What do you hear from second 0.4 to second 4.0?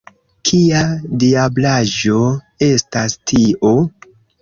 Kia diablaĵo estas tio?